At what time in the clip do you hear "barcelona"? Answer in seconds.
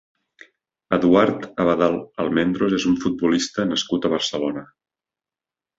4.19-4.71